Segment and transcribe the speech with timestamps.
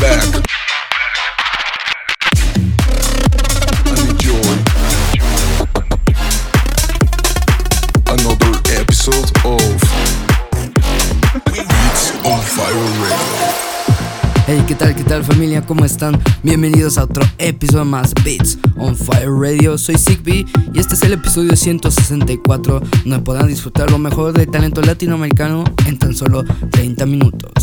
[0.00, 0.40] Radio.
[14.52, 14.96] Hey, ¿qué tal?
[14.96, 15.64] ¿Qué tal familia?
[15.64, 16.20] ¿Cómo están?
[16.42, 19.78] Bienvenidos a otro episodio más Beats on Fire Radio.
[19.78, 24.82] Soy Zigbee y este es el episodio 164 donde podrán disfrutar lo mejor del talento
[24.82, 27.59] latinoamericano en tan solo 30 minutos.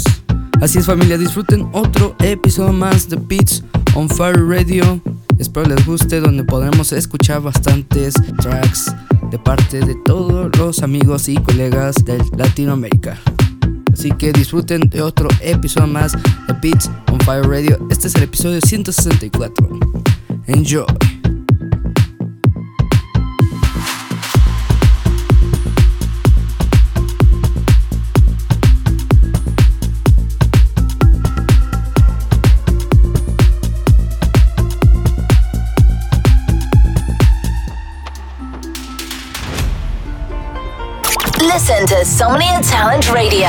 [0.61, 4.99] Así es familia, disfruten otro episodio más de Beats on Fire Radio.
[5.37, 8.93] Espero les guste donde podremos escuchar bastantes tracks
[9.29, 13.19] de parte de todos los amigos y colegas de Latinoamérica.
[13.93, 17.79] Así que disfruten de otro episodio más de Beats on Fire Radio.
[17.91, 19.79] Este es el episodio 164.
[20.47, 21.16] Enjoy.
[41.39, 43.47] Listen to Somnia Talent Radio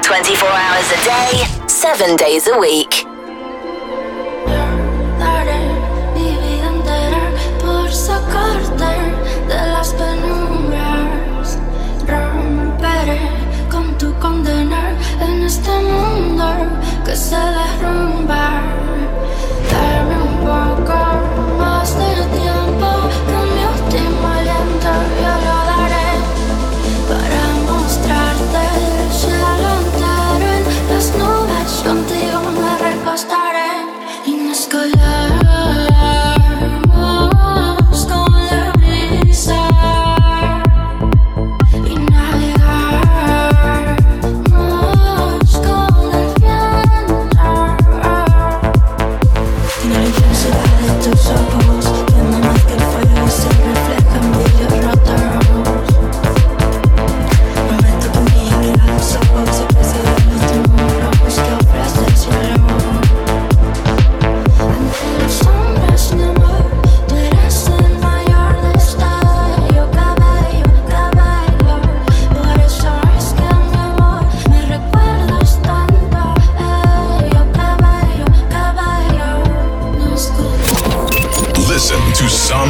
[0.00, 3.04] 24 hours a day, 7 days a week.
[13.70, 16.54] Con tu condena en este mundo
[17.04, 18.89] que se derrumba.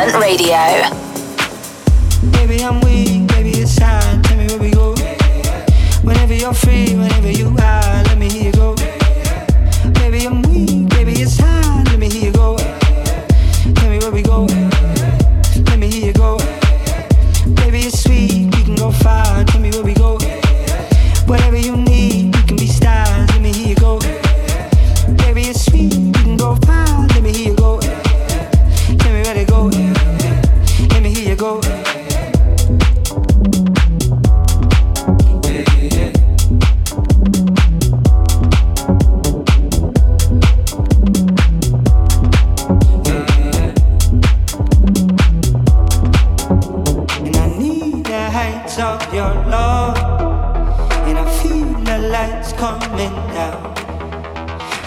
[0.00, 1.09] Talent Radio.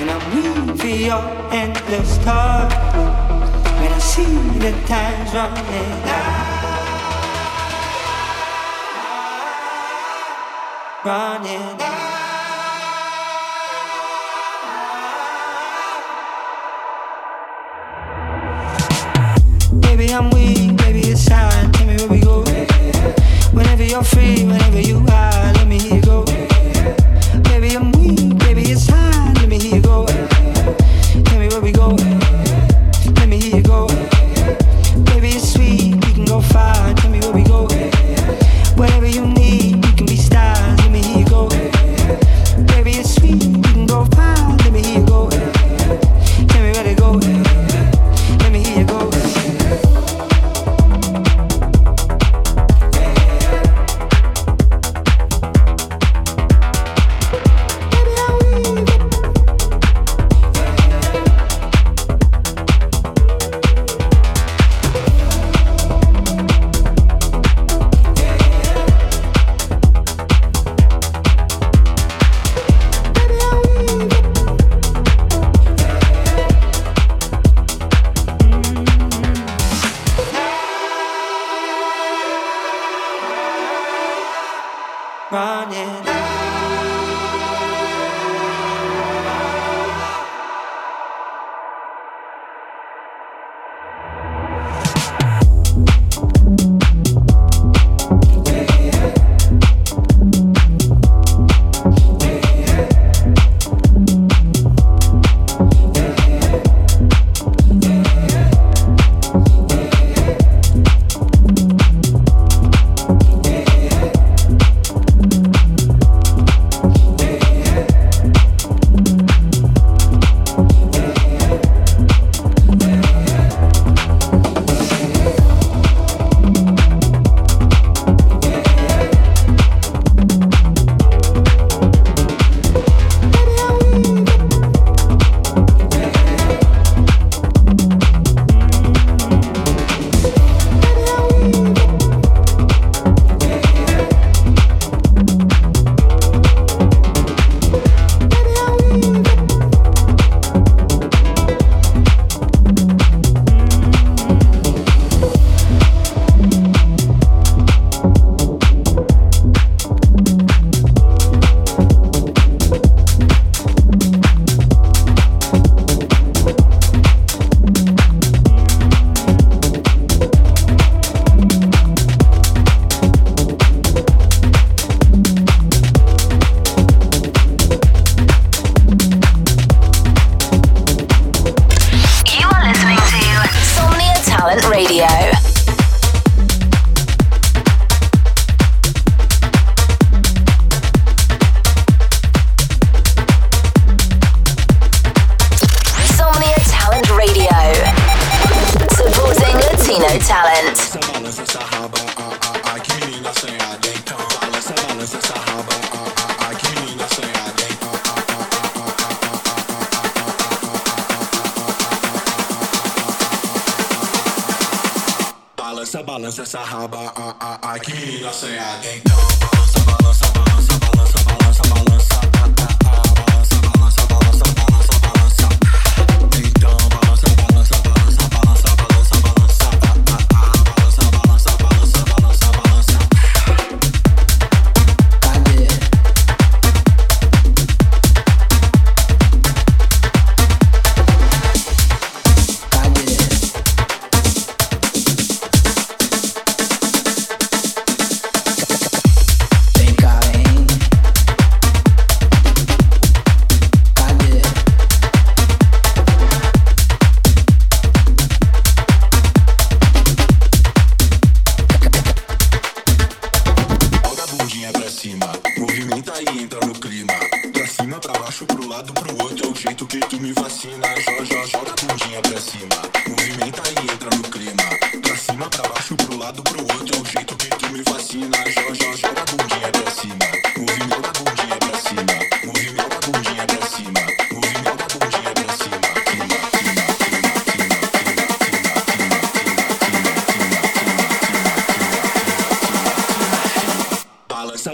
[0.03, 2.69] And I'm for your endless talk
[3.79, 4.25] When I see
[4.59, 6.55] the time's running out
[11.05, 12.12] Running out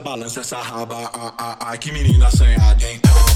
[0.10, 1.12] balança essa raba.
[1.14, 3.29] Ah, ah, ah, que menina assanhada, então.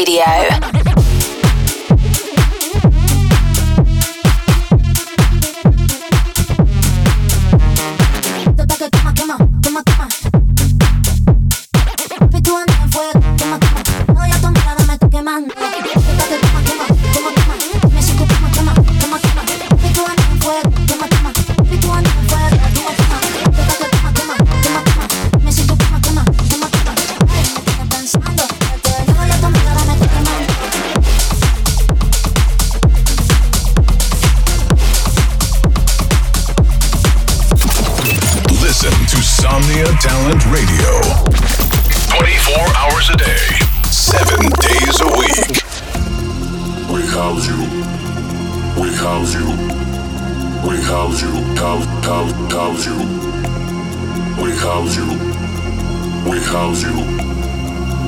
[0.00, 0.49] Radio.
[47.40, 48.82] House you.
[48.82, 49.46] We house you.
[50.68, 51.30] We house you.
[51.56, 52.96] House, house, house you.
[54.42, 55.06] We house you.
[56.30, 56.96] We house you.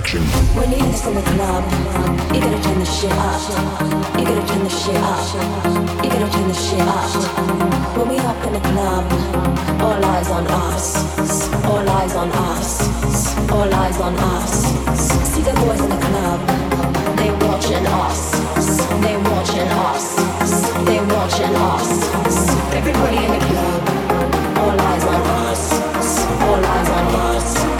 [0.00, 1.62] When you this in the club,
[2.32, 3.38] you gotta turn the shit up.
[4.18, 5.20] You gotta turn the shit up.
[6.02, 7.96] You gotta turn the shit up.
[7.96, 9.04] When we up in the club,
[9.82, 11.52] all eyes on us.
[11.66, 12.80] All eyes on us.
[13.52, 14.64] All eyes on us.
[15.28, 16.40] See the boys in the club,
[17.18, 18.32] they watching us.
[19.04, 20.16] They watching us.
[20.86, 21.88] They watching us.
[22.72, 25.62] Everybody in the club, all eyes on us.
[26.40, 27.79] All eyes on us.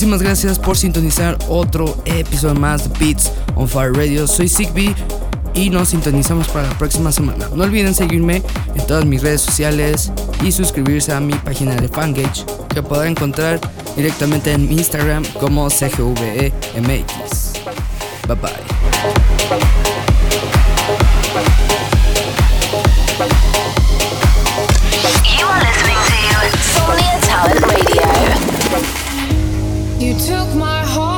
[0.00, 4.26] muchísimas gracias por sintonizar otro episodio más de Beats on Fire Radio.
[4.26, 4.94] Soy Zigbee
[5.52, 7.50] y nos sintonizamos para la próxima semana.
[7.54, 8.42] No olviden seguirme
[8.74, 10.10] en todas mis redes sociales
[10.42, 13.60] y suscribirse a mi página de Fangage que podrá encontrar
[13.94, 17.52] directamente en mi Instagram como CGVEMX.
[18.26, 19.79] Bye bye.
[30.00, 31.09] Took my heart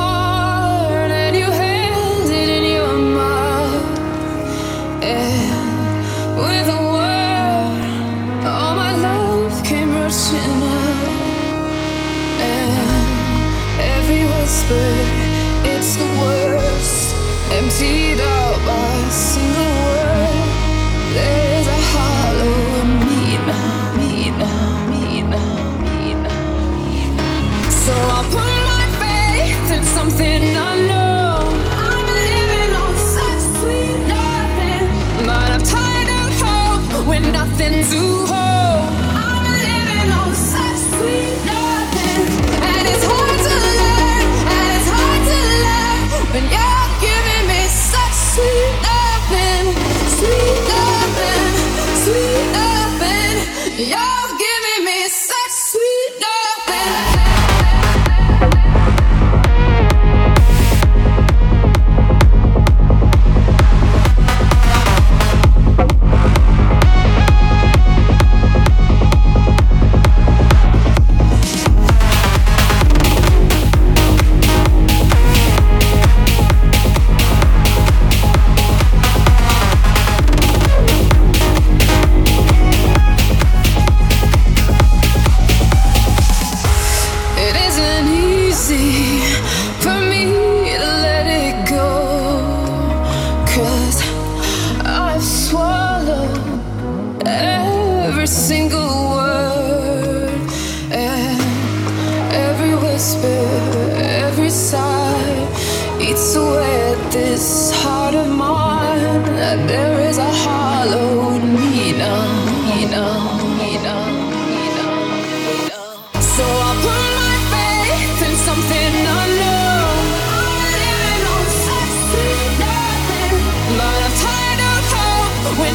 [37.91, 38.22] into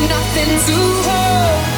[0.07, 1.78] nothing to hold.